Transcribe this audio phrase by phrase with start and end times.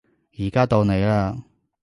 [0.39, 1.35] 而家到你嘞